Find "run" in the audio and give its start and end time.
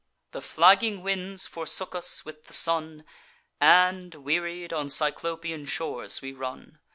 6.33-6.79